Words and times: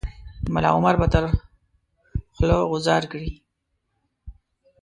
ملا 0.53 0.69
عمر 0.77 0.95
به 1.01 1.07
تر 1.13 1.23
خوله 2.35 2.55
غورځار 2.69 3.03
کړي. 3.11 3.29